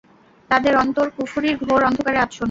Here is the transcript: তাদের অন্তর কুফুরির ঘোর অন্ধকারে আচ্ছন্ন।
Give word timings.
তাদের 0.49 0.73
অন্তর 0.77 1.07
কুফুরির 1.15 1.55
ঘোর 1.61 1.81
অন্ধকারে 1.83 2.17
আচ্ছন্ন। 2.17 2.39